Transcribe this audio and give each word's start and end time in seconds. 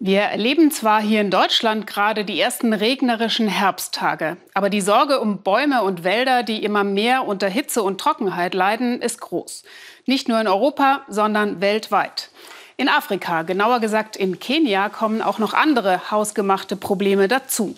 Wir 0.00 0.20
erleben 0.20 0.70
zwar 0.70 1.02
hier 1.02 1.20
in 1.20 1.30
Deutschland 1.32 1.88
gerade 1.88 2.24
die 2.24 2.40
ersten 2.40 2.72
regnerischen 2.72 3.48
Herbsttage, 3.48 4.36
aber 4.54 4.70
die 4.70 4.80
Sorge 4.80 5.18
um 5.18 5.42
Bäume 5.42 5.82
und 5.82 6.04
Wälder, 6.04 6.44
die 6.44 6.62
immer 6.62 6.84
mehr 6.84 7.26
unter 7.26 7.48
Hitze 7.48 7.82
und 7.82 8.00
Trockenheit 8.00 8.54
leiden, 8.54 9.02
ist 9.02 9.20
groß. 9.20 9.64
Nicht 10.06 10.28
nur 10.28 10.40
in 10.40 10.46
Europa, 10.46 11.02
sondern 11.08 11.60
weltweit. 11.60 12.30
In 12.76 12.88
Afrika, 12.88 13.42
genauer 13.42 13.80
gesagt 13.80 14.14
in 14.16 14.38
Kenia, 14.38 14.88
kommen 14.88 15.20
auch 15.20 15.40
noch 15.40 15.52
andere 15.52 16.12
hausgemachte 16.12 16.76
Probleme 16.76 17.26
dazu. 17.26 17.76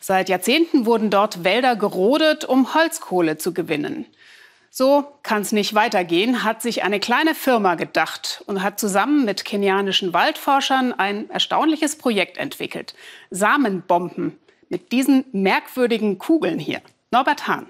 Seit 0.00 0.28
Jahrzehnten 0.28 0.84
wurden 0.84 1.08
dort 1.08 1.44
Wälder 1.44 1.76
gerodet, 1.76 2.44
um 2.44 2.74
Holzkohle 2.74 3.38
zu 3.38 3.54
gewinnen. 3.54 4.04
So 4.76 5.06
kann 5.22 5.42
es 5.42 5.52
nicht 5.52 5.76
weitergehen, 5.76 6.42
hat 6.42 6.60
sich 6.60 6.82
eine 6.82 6.98
kleine 6.98 7.36
Firma 7.36 7.76
gedacht 7.76 8.42
und 8.48 8.60
hat 8.60 8.80
zusammen 8.80 9.24
mit 9.24 9.44
kenianischen 9.44 10.12
Waldforschern 10.12 10.92
ein 10.92 11.30
erstaunliches 11.30 11.96
Projekt 11.96 12.38
entwickelt. 12.38 12.96
Samenbomben 13.30 14.36
mit 14.68 14.90
diesen 14.90 15.26
merkwürdigen 15.30 16.18
Kugeln 16.18 16.58
hier. 16.58 16.80
Norbert 17.12 17.46
Hahn. 17.46 17.68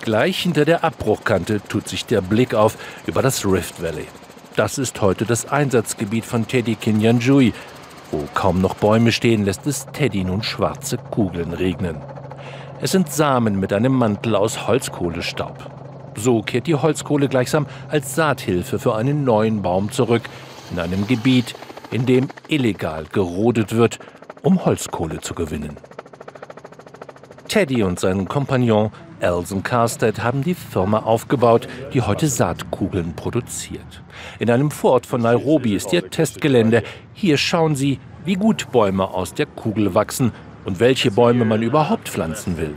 Gleich 0.00 0.40
hinter 0.40 0.64
der 0.64 0.82
Abbruchkante 0.82 1.60
tut 1.60 1.86
sich 1.86 2.06
der 2.06 2.22
Blick 2.22 2.52
auf 2.52 2.76
über 3.06 3.22
das 3.22 3.46
Rift 3.46 3.80
Valley. 3.80 4.08
Das 4.56 4.78
ist 4.78 5.00
heute 5.00 5.26
das 5.26 5.46
Einsatzgebiet 5.46 6.24
von 6.24 6.48
Teddy 6.48 6.74
Kinyanjui. 6.74 7.52
Wo 8.10 8.26
kaum 8.34 8.60
noch 8.60 8.74
Bäume 8.74 9.12
stehen, 9.12 9.44
lässt 9.44 9.64
es 9.68 9.86
Teddy 9.92 10.24
nun 10.24 10.42
schwarze 10.42 10.96
Kugeln 10.96 11.52
regnen. 11.52 12.02
Es 12.80 12.92
sind 12.92 13.10
Samen 13.12 13.60
mit 13.60 13.72
einem 13.72 13.92
Mantel 13.92 14.34
aus 14.34 14.66
Holzkohlestaub. 14.66 15.70
So 16.16 16.42
kehrt 16.42 16.66
die 16.66 16.74
Holzkohle 16.74 17.28
gleichsam 17.28 17.66
als 17.88 18.14
Saathilfe 18.14 18.78
für 18.78 18.94
einen 18.94 19.24
neuen 19.24 19.62
Baum 19.62 19.90
zurück 19.90 20.22
in 20.70 20.78
einem 20.78 21.06
Gebiet, 21.06 21.54
in 21.90 22.06
dem 22.06 22.28
illegal 22.48 23.04
gerodet 23.10 23.74
wird, 23.74 23.98
um 24.42 24.64
Holzkohle 24.64 25.20
zu 25.20 25.34
gewinnen. 25.34 25.76
Teddy 27.48 27.82
und 27.82 27.98
sein 27.98 28.28
Kompagnon 28.28 28.90
Elson 29.20 29.62
Carstead 29.62 30.22
haben 30.22 30.42
die 30.42 30.54
Firma 30.54 31.00
aufgebaut, 31.00 31.68
die 31.92 32.00
heute 32.00 32.28
Saatkugeln 32.28 33.14
produziert. 33.14 34.02
In 34.38 34.50
einem 34.50 34.70
Vorort 34.70 35.04
von 35.04 35.20
Nairobi 35.20 35.74
ist 35.74 35.92
ihr 35.92 36.08
Testgelände. 36.08 36.82
Hier 37.12 37.36
schauen 37.36 37.76
sie, 37.76 37.98
wie 38.24 38.34
gut 38.34 38.70
Bäume 38.72 39.08
aus 39.08 39.34
der 39.34 39.46
Kugel 39.46 39.94
wachsen 39.94 40.32
und 40.64 40.80
welche 40.80 41.10
Bäume 41.10 41.44
man 41.44 41.62
überhaupt 41.62 42.08
pflanzen 42.08 42.56
will. 42.58 42.76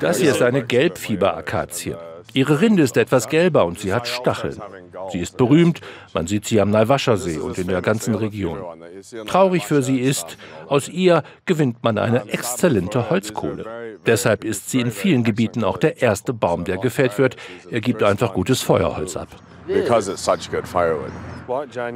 Das 0.00 0.18
hier 0.18 0.30
ist 0.30 0.42
eine 0.42 0.64
Gelbfieberakazie. 0.64 1.96
Ihre 2.34 2.60
Rinde 2.60 2.82
ist 2.82 2.96
etwas 2.96 3.28
gelber 3.28 3.64
und 3.64 3.78
sie 3.78 3.92
hat 3.92 4.06
Stacheln. 4.06 4.60
Sie 5.10 5.20
ist 5.20 5.36
berühmt, 5.36 5.80
man 6.12 6.26
sieht 6.26 6.44
sie 6.44 6.60
am 6.60 6.70
Naiwascha-See 6.70 7.38
und 7.38 7.56
in 7.58 7.68
der 7.68 7.80
ganzen 7.80 8.14
Region. 8.14 8.58
Traurig 9.26 9.66
für 9.66 9.82
sie 9.82 10.00
ist, 10.00 10.36
aus 10.66 10.88
ihr 10.88 11.22
gewinnt 11.46 11.82
man 11.82 11.98
eine 11.98 12.28
exzellente 12.28 13.08
Holzkohle. 13.08 13.96
Deshalb 14.06 14.44
ist 14.44 14.70
sie 14.70 14.80
in 14.80 14.90
vielen 14.90 15.24
Gebieten 15.24 15.64
auch 15.64 15.78
der 15.78 16.02
erste 16.02 16.34
Baum, 16.34 16.64
der 16.64 16.76
gefällt 16.76 17.18
wird. 17.18 17.36
Er 17.70 17.80
gibt 17.80 18.02
einfach 18.02 18.34
gutes 18.34 18.60
Feuerholz 18.60 19.16
ab. 19.16 19.28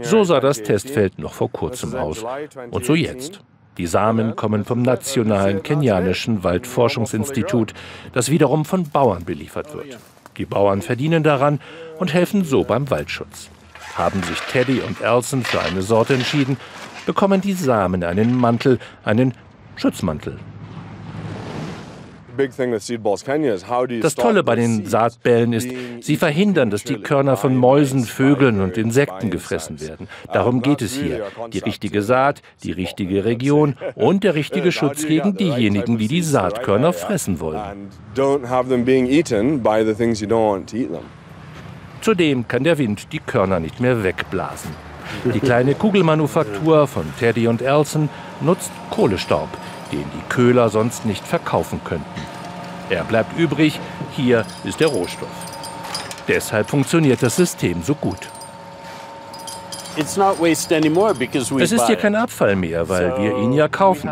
So 0.03 0.25
sah 0.25 0.41
das 0.41 0.62
Testfeld 0.62 1.19
noch 1.19 1.34
vor 1.34 1.50
kurzem 1.50 1.94
aus. 1.94 2.25
Und 2.70 2.84
so 2.84 2.94
jetzt. 2.94 3.41
Die 3.78 3.87
Samen 3.87 4.37
kommen 4.37 4.65
vom 4.65 4.83
Nationalen 4.83 5.62
Kenianischen 5.62 6.45
Waldforschungsinstitut, 6.45 7.73
das 8.12 8.31
wiederum 8.31 8.67
von 8.67 8.89
Bauern 8.91 9.25
beliefert 9.25 9.75
wird. 9.75 9.98
Die 10.37 10.45
Bauern 10.45 10.83
verdienen 10.83 11.23
daran 11.23 11.59
und 11.98 12.12
helfen 12.12 12.45
so 12.45 12.65
beim 12.65 12.91
Waldschutz. 12.91 13.48
Haben 13.95 14.23
sich 14.23 14.39
Teddy 14.50 14.81
und 14.81 15.00
Elson 15.00 15.43
für 15.43 15.61
eine 15.61 15.83
Sorte 15.83 16.15
entschieden, 16.15 16.59
bekommen 17.06 17.41
die 17.41 17.55
Samen 17.55 18.05
einen 18.05 18.37
Mantel, 18.37 18.78
einen 19.05 19.34
Schutzmantel. 19.77 20.39
Das 24.00 24.14
Tolle 24.14 24.42
bei 24.42 24.56
den 24.56 24.86
Saatbällen 24.86 25.53
ist, 25.53 25.69
sie 26.00 26.16
verhindern, 26.16 26.70
dass 26.70 26.84
die 26.84 26.97
Körner 26.97 27.36
von 27.36 27.56
Mäusen, 27.56 28.04
Vögeln 28.04 28.60
und 28.60 28.76
Insekten 28.76 29.30
gefressen 29.30 29.80
werden. 29.80 30.08
Darum 30.32 30.62
geht 30.62 30.82
es 30.82 30.94
hier. 30.94 31.26
Die 31.53 31.58
richtige 31.58 32.03
Saat, 32.03 32.42
die 32.64 32.72
richtige 32.72 33.25
Region 33.25 33.76
und 33.94 34.25
der 34.25 34.34
richtige 34.34 34.72
Schutz 34.72 35.06
gegen 35.06 35.36
diejenigen, 35.36 35.98
die 35.98 36.08
die 36.08 36.22
Saatkörner 36.22 36.92
fressen 36.92 37.41
wollen. 37.41 37.91
Zudem 42.00 42.48
kann 42.48 42.64
der 42.64 42.78
Wind 42.78 43.12
die 43.12 43.20
Körner 43.20 43.60
nicht 43.60 43.80
mehr 43.80 44.03
wegblasen. 44.03 44.70
Die 45.32 45.41
kleine 45.41 45.74
Kugelmanufaktur 45.74 46.86
von 46.86 47.04
Teddy 47.19 47.47
und 47.47 47.62
Elson 47.62 48.09
nutzt 48.41 48.72
Kohlestaub 48.91 49.48
den 49.92 50.04
die 50.04 50.28
Köhler 50.28 50.69
sonst 50.69 51.04
nicht 51.06 51.26
verkaufen 51.26 51.80
könnten. 51.84 52.20
Er 52.91 53.04
bleibt 53.04 53.38
übrig, 53.38 53.80
hier 54.12 54.44
ist 54.64 54.80
der 54.80 54.88
Rohstoff. 54.88 55.28
Deshalb 56.28 56.70
funktioniert 56.70 57.22
das 57.22 57.36
System 57.36 57.82
so 57.82 57.94
gut. 57.94 58.28
Es 59.94 61.72
ist 61.72 61.86
hier 61.86 61.97
kein 61.97 62.14
Abfall 62.14 62.56
mehr, 62.56 62.88
weil 62.88 63.19
wir 63.19 63.36
ihn 63.36 63.53
ja 63.53 63.69
kaufen. 63.69 64.10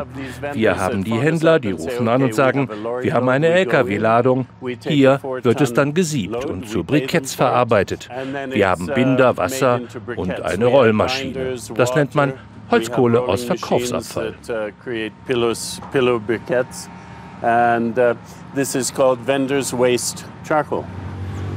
Wir 0.52 0.78
haben 0.78 1.04
die 1.04 1.18
Händler, 1.18 1.58
die 1.58 1.70
rufen 1.70 2.06
an 2.08 2.22
und 2.22 2.34
sagen, 2.34 2.68
wir 3.00 3.14
haben 3.14 3.28
eine 3.30 3.48
Lkw-Ladung. 3.48 4.46
Hier 4.86 5.20
wird 5.22 5.60
es 5.60 5.72
dann 5.72 5.94
gesiebt 5.94 6.44
und 6.44 6.68
zu 6.68 6.84
Briketts 6.84 7.34
verarbeitet. 7.34 8.10
Wir 8.50 8.68
haben 8.68 8.86
Binder, 8.86 9.38
Wasser 9.38 9.80
und 10.16 10.42
eine 10.42 10.66
Rollmaschine. 10.66 11.56
Das 11.74 11.94
nennt 11.94 12.14
man 12.14 12.34
Holzkohle 12.70 13.20
aus 13.20 13.44
Verkaufsabfall. 13.44 14.34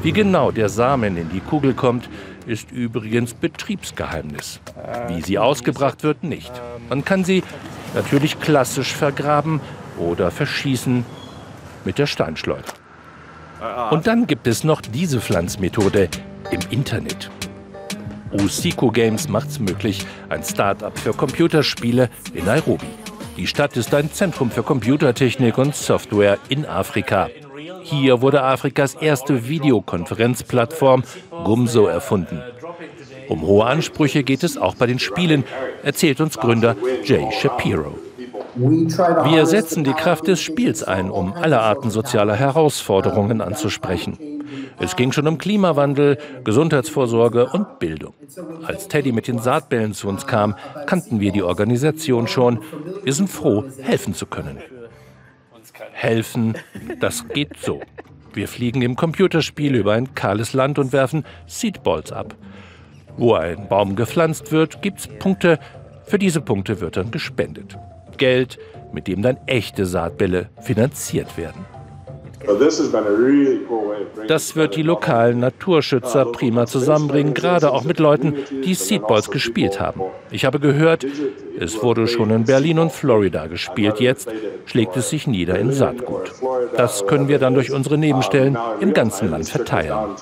Wie 0.01 0.11
genau 0.11 0.51
der 0.51 0.69
Samen 0.69 1.17
in 1.17 1.29
die 1.29 1.39
Kugel 1.39 1.73
kommt, 1.73 2.09
ist 2.45 2.71
übrigens 2.71 3.33
Betriebsgeheimnis. 3.33 4.59
Wie 5.07 5.21
sie 5.21 5.39
ausgebracht 5.39 6.03
wird, 6.03 6.23
nicht. 6.23 6.51
Man 6.89 7.05
kann 7.05 7.23
sie 7.23 7.43
natürlich 7.95 8.39
klassisch 8.39 8.93
vergraben 8.93 9.61
oder 9.97 10.31
verschießen 10.31 11.05
mit 11.85 11.97
der 11.97 12.07
Steinschleuder. 12.07 12.73
Und 13.91 14.07
dann 14.07 14.27
gibt 14.27 14.47
es 14.47 14.63
noch 14.63 14.81
diese 14.81 15.21
Pflanzmethode 15.21 16.09
im 16.51 16.59
Internet. 16.69 17.29
Usiko 18.33 18.91
Games 18.91 19.29
macht's 19.29 19.59
möglich, 19.59 20.05
ein 20.29 20.43
Start-up 20.43 20.97
für 20.97 21.13
Computerspiele 21.13 22.09
in 22.33 22.45
Nairobi. 22.45 22.87
Die 23.37 23.47
Stadt 23.47 23.77
ist 23.77 23.93
ein 23.93 24.11
Zentrum 24.11 24.51
für 24.51 24.63
Computertechnik 24.63 25.57
und 25.57 25.75
Software 25.75 26.37
in 26.49 26.65
Afrika. 26.65 27.29
Hier 27.83 28.21
wurde 28.21 28.43
Afrikas 28.43 28.95
erste 28.95 29.47
Videokonferenzplattform 29.47 31.03
Gumso 31.43 31.87
erfunden. 31.87 32.41
Um 33.29 33.41
hohe 33.41 33.65
Ansprüche 33.65 34.23
geht 34.23 34.43
es 34.43 34.57
auch 34.57 34.75
bei 34.75 34.85
den 34.85 34.99
Spielen, 34.99 35.43
erzählt 35.83 36.21
uns 36.21 36.37
Gründer 36.37 36.75
Jay 37.03 37.31
Shapiro. 37.31 37.95
Wir 38.55 39.45
setzen 39.47 39.83
die 39.83 39.93
Kraft 39.93 40.27
des 40.27 40.39
Spiels 40.39 40.83
ein, 40.83 41.09
um 41.09 41.33
alle 41.33 41.59
Arten 41.59 41.89
sozialer 41.89 42.35
Herausforderungen 42.35 43.41
anzusprechen. 43.41 44.32
Es 44.79 44.95
ging 44.95 45.11
schon 45.11 45.27
um 45.27 45.37
Klimawandel, 45.37 46.17
Gesundheitsvorsorge 46.43 47.47
und 47.47 47.79
Bildung. 47.79 48.13
Als 48.63 48.87
Teddy 48.87 49.11
mit 49.11 49.27
den 49.27 49.39
Saatbällen 49.39 49.93
zu 49.93 50.07
uns 50.07 50.27
kam, 50.27 50.55
kannten 50.85 51.19
wir 51.19 51.31
die 51.31 51.43
Organisation 51.43 52.27
schon. 52.27 52.59
Wir 53.03 53.13
sind 53.13 53.29
froh, 53.29 53.65
helfen 53.81 54.13
zu 54.13 54.25
können. 54.25 54.57
Helfen, 55.91 56.55
das 56.99 57.27
geht 57.29 57.57
so. 57.61 57.81
Wir 58.33 58.47
fliegen 58.47 58.81
im 58.81 58.95
Computerspiel 58.95 59.75
über 59.75 59.93
ein 59.93 60.15
kahles 60.15 60.53
Land 60.53 60.79
und 60.79 60.91
werfen 60.91 61.23
Seedballs 61.45 62.11
ab. 62.11 62.35
Wo 63.15 63.35
ein 63.35 63.67
Baum 63.67 63.95
gepflanzt 63.95 64.51
wird, 64.51 64.81
gibt 64.81 64.99
es 64.99 65.07
Punkte. 65.07 65.59
Für 66.05 66.17
diese 66.17 66.41
Punkte 66.41 66.81
wird 66.81 66.97
dann 66.97 67.11
gespendet. 67.11 67.77
Geld, 68.17 68.57
mit 68.91 69.07
dem 69.07 69.21
dann 69.21 69.37
echte 69.45 69.85
Saatbälle 69.85 70.49
finanziert 70.61 71.37
werden. 71.37 71.65
Das 74.27 74.55
wird 74.55 74.75
die 74.75 74.81
lokalen 74.81 75.39
Naturschützer 75.39 76.25
prima 76.25 76.65
zusammenbringen, 76.65 77.33
gerade 77.33 77.71
auch 77.71 77.83
mit 77.83 77.99
Leuten, 77.99 78.35
die 78.63 78.73
Seedballs 78.73 79.29
gespielt 79.31 79.79
haben. 79.79 80.01
Ich 80.31 80.45
habe 80.45 80.59
gehört, 80.59 81.05
es 81.59 81.81
wurde 81.81 82.07
schon 82.07 82.29
in 82.31 82.43
Berlin 82.45 82.79
und 82.79 82.91
Florida 82.91 83.47
gespielt. 83.47 83.99
Jetzt 83.99 84.29
schlägt 84.65 84.97
es 84.97 85.09
sich 85.09 85.27
nieder 85.27 85.57
in 85.59 85.71
Saatgut. 85.71 86.31
Das 86.75 87.05
können 87.07 87.27
wir 87.27 87.39
dann 87.39 87.53
durch 87.53 87.71
unsere 87.71 87.97
Nebenstellen 87.97 88.57
im 88.79 88.93
ganzen 88.93 89.29
Land 89.31 89.47
verteilen. 89.47 90.15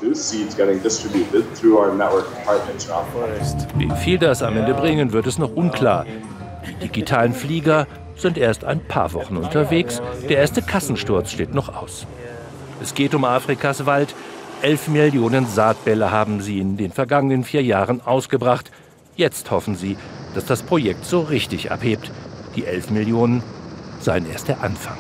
Wie 3.78 3.90
viel 4.04 4.18
das 4.18 4.44
am 4.44 4.58
Ende 4.58 4.74
bringen 4.74 5.14
wird, 5.14 5.28
ist 5.28 5.40
noch 5.40 5.56
unklar. 5.56 6.06
Die 6.68 6.88
digitalen 6.88 7.34
Flieger 7.34 7.88
sind 8.22 8.38
erst 8.38 8.64
ein 8.64 8.80
paar 8.80 9.14
Wochen 9.14 9.38
unterwegs. 9.38 10.02
Der 10.30 10.38
erste 10.38 10.62
Kassensturz 10.62 11.32
steht 11.32 11.54
noch 11.54 11.76
aus. 11.76 12.06
Es 12.82 12.94
geht 12.94 13.14
um 13.14 13.26
Afrikas 13.26 13.86
Wald, 13.86 14.16
Elf 14.62 14.88
Millionen 14.88 15.48
Saatbälle 15.48 16.12
haben 16.12 16.40
sie 16.40 16.60
in 16.60 16.78
den 16.78 16.92
vergangenen 16.92 17.44
vier 17.44 17.64
Jahren 17.64 18.00
ausgebracht. 18.00 18.72
Jetzt 19.16 19.50
hoffen 19.50 19.76
sie, 19.76 19.98
dass 20.36 20.46
das 20.46 20.62
Projekt 20.62 21.04
so 21.06 21.22
richtig 21.22 21.72
abhebt. 21.72 22.12
Die 22.56 22.66
elf 22.66 22.92
Millionen 22.92 23.42
seien 24.00 24.30
erst 24.30 24.50
der 24.50 24.62
Anfang. 24.62 24.98